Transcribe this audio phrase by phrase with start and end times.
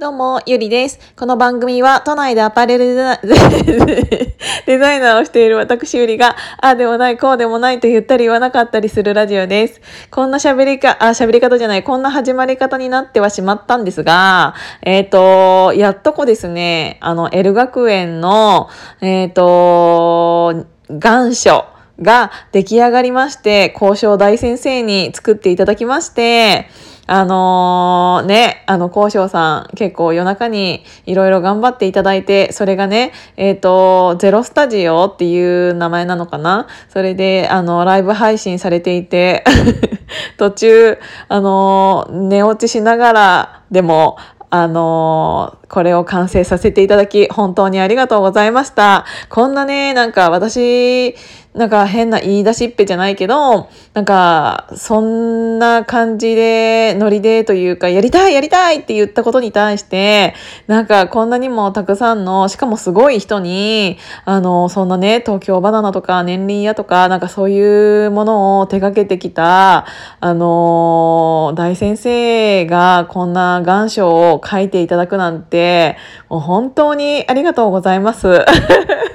[0.00, 0.98] どうも、ゆりです。
[1.14, 3.20] この番組は、都内でアパレルデザ
[4.64, 9.82] デザイナーをしている私ゆりが、ああでもない、こうでもないと言ったり言わなかったりするラジオです。
[10.10, 18.70] こんな喋りか、あ、喋り方じゃない、こんな始まり方になってはしまったんですが、えっ、ー、と、やっとこですね、あの、L 学園の、
[19.02, 21.66] えっ、ー、と、願書、
[22.00, 26.70] が出来上がりまして、交渉大先生に作っていただきまして、
[27.12, 36.68] あのー、ね、あの、交渉さん、結構夜中にいろいろ頑張っていただいて、それがね、えっ、ー、と、ゼロスタジオっていう名前なのかな？
[36.88, 39.42] それで、あの、ライブ配信されていて
[40.38, 44.16] 途中、あのー、寝落ちしながらでも、
[44.48, 49.06] あの、これを完成させていただき、本当にありがとうございました。
[49.28, 51.14] こんなね、なんか私、
[51.54, 60.34] なんか変な言い出しっぺじゃないけど、なんか、そんな感じで、ノリでというか、やりたいやりたいって言ったことに対して、
[60.68, 69.86] なんかこんなにもたくさんの、しかもすごい人に、あの、そんなね、東京バナナとか年輪屋とか、なんかそういうものを手掛けてきた、
[70.20, 75.59] あの、大先生がこんな願書を書いていただくなんて、
[76.28, 78.44] もう本当にありがとうございます。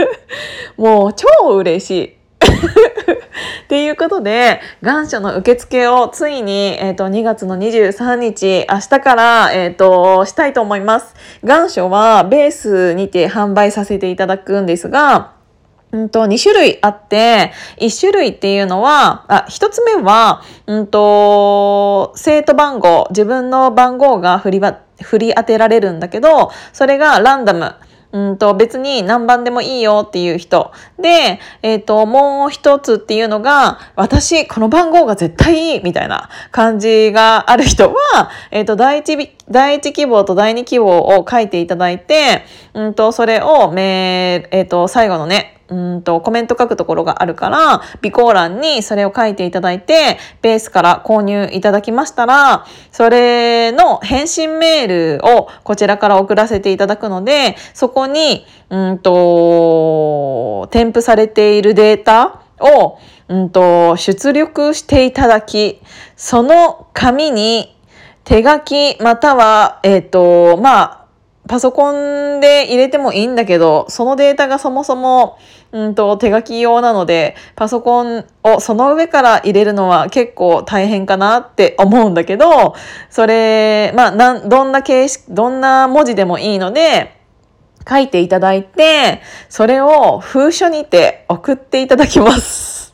[0.77, 2.15] もう超嬉しい。
[3.65, 11.15] っていうことで、願書の受付をついに、えっ、ー、と、2月の23日、明日から、えっ、ー、と、したいと思います。
[11.43, 15.35] 願書はベースにて販売させていただくんですが、
[15.91, 24.59] うんと、2種類あって、1種類っていうのは、あ、1つ目は、うんと、生徒番号、自分の番号が振り
[25.01, 27.75] 振り当てられるんだけど、それがランダム。
[28.15, 30.71] うんと、別に何番でもいいよっていう人。
[30.97, 65.81] で、えっ、ー、と、もう一つっていうのが、私、この番号が絶対いいみたいな感じがある人は、えっ、ー、と、第一、第一希望と第二希望を書いていただいて、うんと、それを、めえっ、ー、と、最後のね、うんとコメント書くところがあるから、備考欄にそれを書いていただいて、ベースから購入いただきましたら、それの返信メールをこちらから送らせていただくので、そこに、うんと、添付されているデータを、うんと、出力していただき、
[66.15, 67.75] その紙に
[68.23, 71.04] 手書きまたは、えっ、ー、と、まあ、
[71.47, 75.37] パソコンで入れてもいいんだけど、そのデータがそもそも、
[75.71, 82.75] うんと、手書き用なので、パソコンをその上から入れるのは結構大変かなって思うんだけど、
[83.09, 87.15] それ、まあ、なん、どんな形式、どんな文字でもいいので、
[87.87, 92.84] 書いていただいて、それを封書にて送っていただきます。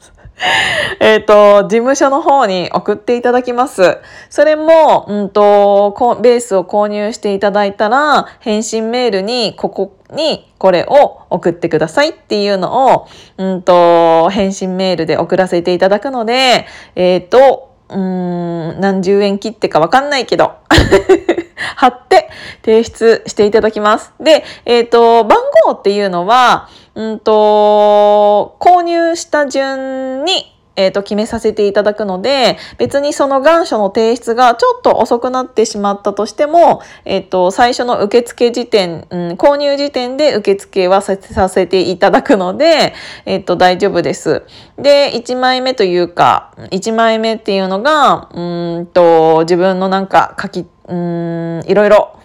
[1.00, 4.00] えっと、事務所の方に送っていただきます。
[4.30, 13.08] それも、うんと、ベースを購入していただいたら、返信メールに、ここにこれを送ってくださいっていうのを、
[13.38, 16.66] うんと、返信メールで送らせていただくので、
[16.96, 20.54] えっ、ー、と、うん、何十円切ってかわかんないけど、
[21.76, 22.30] 貼って
[22.64, 24.14] 提出していただきます。
[24.20, 42.94] で、えっ、ー、と、番号っていうのは、うんと、購入した順に、えっ、ー、と、決めさせていただくので、別にその願書の提出がちょっと遅くなってしまったとしても、えっ、ー、と、最初の受付時点、うん、購入時点で受付はさせていただくので、
[43.26, 44.44] えっ、ー、と、大丈夫です。
[44.78, 52.18] で、1枚目というか、1枚目っていうのが、うんと、自分のなんか書き、うん、いろいろ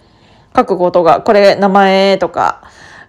[0.55, 2.63] 書くことが、これ名前とか、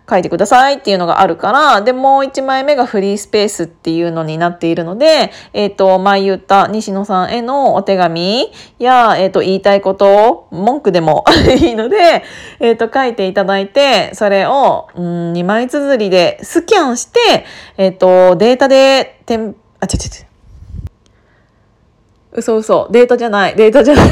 [0.09, 8.47] 書いてくださいっていうのがあるから、で、もう1枚目がフリースペースっていうのになっているので、えっ、ー、と、前言った西野さんへのお手紙
[8.79, 11.25] や、えっ、ー、と、言いたいことを文句でも
[11.61, 12.25] いいので、
[12.61, 17.45] えっ、ー、と、書いていただいて、それを、うん、2枚綴りでスキャンして、
[17.77, 20.29] えっ、と、データで、てん、あ、ちょちょちょ。
[22.33, 22.89] 嘘嘘。
[22.91, 23.57] データじゃない。
[23.57, 24.11] データじゃない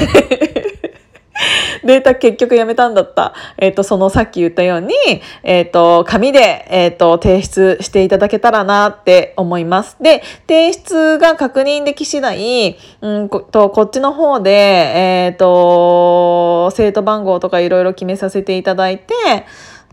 [1.86, 3.34] データ結局やめたんだった。
[3.58, 4.94] えっ、ー、と、そのさっき言ったように、
[5.42, 9.96] えっ、ー、と、紙で、えっ、ー、と、提出していただけたらなって思います。
[10.00, 19.14] で、提出が確認でき次第、うんと、こっちの方で、えっ、と、生徒番号とかいろいろ決めさせていただいて、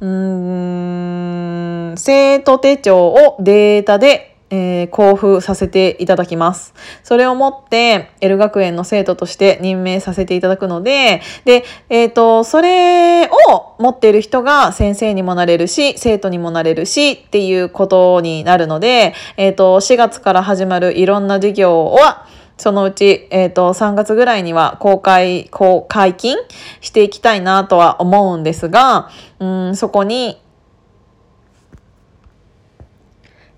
[0.02, 6.76] うん、生徒手帳をデータでえー、交付させていただきます。
[7.02, 22.28] それをもって、L 学園の生徒として任命させていただくので、で、えっ、ー、と、それを持っている人が先生にもなれるし、生徒にもなれるしっていうことになるので、えっ、ー、と、4月から始まるいろんな授業は、
[22.58, 26.38] そのうち、えっ、と、3月ぐらいには公開、公解禁
[26.80, 29.10] していきたいなとは思うんですが、
[29.40, 30.40] うん、そこに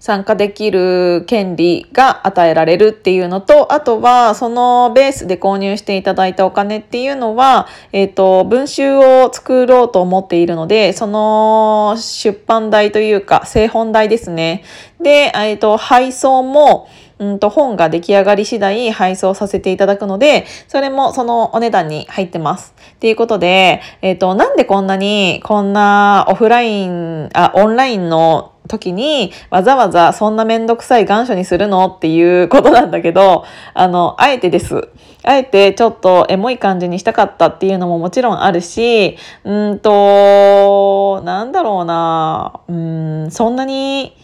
[0.06, 14.64] 参加できる権利が与えられるっていうのと、あとはそのベースで購入していただいたお金っていうのは、えっ、ー、と、文集を作ろうと思っているので、その出版代というか、製本代ですね。
[15.02, 16.88] で、えっ、ー、と、配送も、
[17.18, 22.76] うんと本が出来上がり次第配送させていただくので、それもそのお値段に入ってます。
[22.92, 34.90] っていうことで、えっ、ー、と、なんでこんなに、こんなオフライン、あ、オンラインの時にわざわざそんなめんどくさい願書にするのっていうことなんだけど、あの、あえてです。
[35.24, 44.16] あえてちょっとエモい感じにしたかったっていうのももちろんあるし、うんと、なんだろうな、うん、そんなに、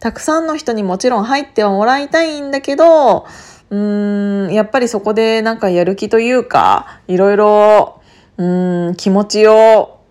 [0.00, 3.26] たくさんの人にもちろん入ってはもらいたいんだけど、
[3.70, 8.02] うん、やっぱりそこでなんかやる気というか、いろいろ、
[8.36, 10.01] うん、気持ちを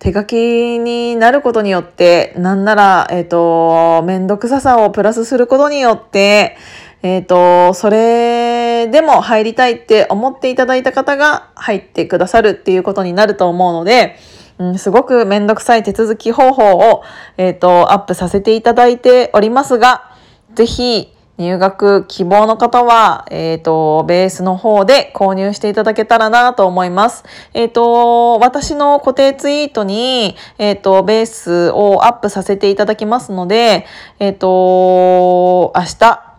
[0.00, 6.56] 手書きになることによって、なんなら、えっ、ー、と、めんどくささをプラスすることによって、
[7.02, 14.16] えっ、ー、と、それでも入りたいって思っていただいた方が入ってくださるっていうことになると思うので、
[14.56, 17.02] うん、すごくめんどくさい手続き方法を、
[17.36, 20.10] えっ、ー、と、アップさせていただいておりますが、
[20.54, 27.24] ぜひ入学希望の方は、えっ、ー、と、ベースの方で購入していただけたらなと思います。
[27.54, 33.86] えっ、ー、と、私の固定ツイートに、えっ、と、ベースをアップさせていただきますので、
[34.18, 36.36] えっ、と、明日、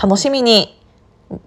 [0.00, 0.80] 楽しみに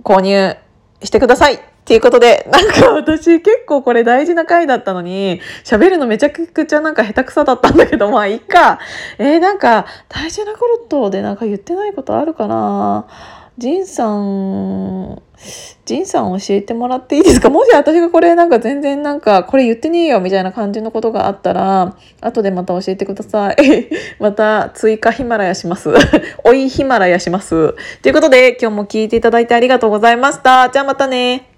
[0.03, 0.57] 購入
[1.01, 1.76] してください。
[1.87, 8.79] っていうことで、なんか私結構これ大事な回だったのに、喋るのめちゃくちゃなんか下手くそだったんだけど、まあいいか。
[9.17, 13.07] えー、なんか大事なことでなんか言ってないことあるかな？
[13.57, 15.21] ジンさん、
[15.85, 17.49] ジンさん教えてもらっていいですか？
[17.49, 23.55] もし私がこれなんか全然なんかこれ言ってねえよみたいな感じのことがあったら、後でまた教えてください。
[24.19, 25.89] また追加ヒマラヤします。
[26.43, 27.75] おいヒマラヤします。
[28.01, 30.69] ということで今日も聞いていただいてありがとうございました。
[30.69, 31.56] じゃあまたね。